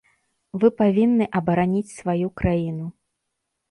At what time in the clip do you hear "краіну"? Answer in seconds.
2.43-2.85